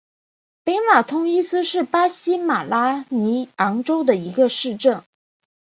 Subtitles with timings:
[0.63, 5.03] 北马通伊斯是巴西马拉尼昂州的一个市镇。